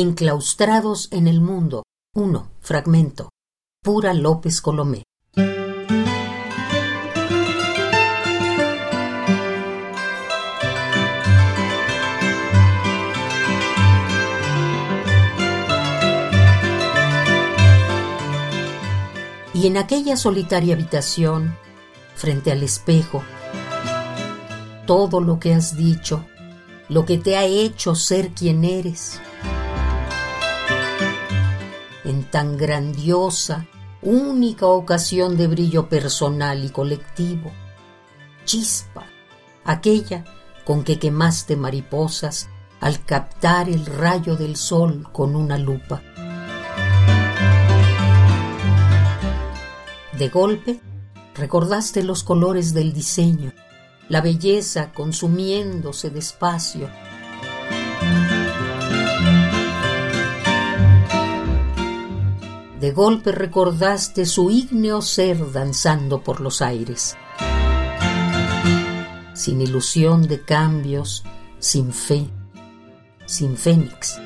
Enclaustrados 0.00 1.08
en 1.10 1.26
el 1.26 1.40
mundo. 1.40 1.82
1. 2.14 2.52
Fragmento. 2.60 3.30
Pura 3.82 4.14
López 4.14 4.60
Colomé. 4.60 5.02
Y 19.52 19.66
en 19.66 19.76
aquella 19.78 20.16
solitaria 20.16 20.76
habitación, 20.76 21.56
frente 22.14 22.52
al 22.52 22.62
espejo, 22.62 23.24
todo 24.86 25.20
lo 25.20 25.40
que 25.40 25.54
has 25.54 25.76
dicho, 25.76 26.24
lo 26.88 27.04
que 27.04 27.18
te 27.18 27.36
ha 27.36 27.46
hecho 27.46 27.96
ser 27.96 28.28
quien 28.28 28.62
eres, 28.62 29.20
en 32.08 32.24
tan 32.24 32.56
grandiosa, 32.56 33.66
única 34.02 34.66
ocasión 34.66 35.36
de 35.36 35.46
brillo 35.46 35.88
personal 35.88 36.64
y 36.64 36.70
colectivo, 36.70 37.52
chispa, 38.44 39.04
aquella 39.64 40.24
con 40.64 40.84
que 40.84 40.98
quemaste 40.98 41.56
mariposas 41.56 42.48
al 42.80 43.04
captar 43.04 43.68
el 43.68 43.84
rayo 43.86 44.36
del 44.36 44.56
sol 44.56 45.08
con 45.12 45.34
una 45.34 45.58
lupa. 45.58 46.02
De 50.16 50.28
golpe, 50.28 50.80
recordaste 51.34 52.02
los 52.02 52.22
colores 52.24 52.74
del 52.74 52.92
diseño, 52.92 53.52
la 54.08 54.20
belleza 54.20 54.92
consumiéndose 54.92 56.10
despacio. 56.10 56.88
De 62.80 62.92
golpe 62.92 63.32
recordaste 63.32 64.24
su 64.24 64.52
ígneo 64.52 65.02
ser 65.02 65.50
danzando 65.50 66.22
por 66.22 66.40
los 66.40 66.62
aires. 66.62 67.16
Sin 69.34 69.60
ilusión 69.60 70.28
de 70.28 70.44
cambios, 70.44 71.24
sin 71.58 71.92
fe, 71.92 72.30
sin 73.26 73.56
fénix. 73.56 74.20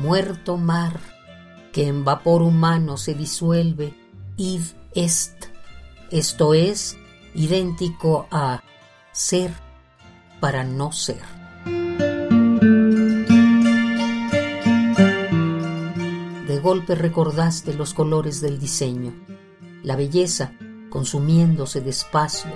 Muerto 0.00 0.56
mar, 0.56 0.98
que 1.70 1.86
en 1.86 2.02
vapor 2.04 2.40
humano 2.40 2.96
se 2.96 3.12
disuelve, 3.12 3.92
id 4.38 4.62
est, 4.94 5.44
esto 6.10 6.54
es 6.54 6.96
idéntico 7.34 8.28
a 8.30 8.62
ser 9.12 9.52
para 10.40 10.64
no 10.64 10.90
ser. 10.90 11.43
Golpe 16.64 16.94
recordaste 16.94 17.74
los 17.74 17.92
colores 17.92 18.40
del 18.40 18.58
diseño, 18.58 19.12
la 19.82 19.96
belleza 19.96 20.54
consumiéndose 20.88 21.82
despacio. 21.82 22.50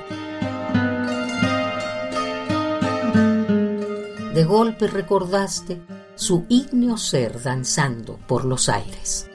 De 4.33 4.45
golpe 4.47 4.87
recordaste 4.87 5.83
su 6.15 6.47
ígneo 6.49 6.97
ser 6.97 7.43
danzando 7.43 8.19
por 8.27 8.47
los 8.47 8.71
aires. 8.71 9.29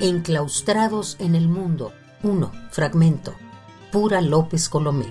Enclaustrados 0.00 1.16
en 1.20 1.36
el 1.36 1.46
mundo. 1.46 1.92
1. 2.22 2.52
Fragmento. 2.70 3.34
Pura 3.90 4.20
López 4.20 4.68
Colomé. 4.68 5.06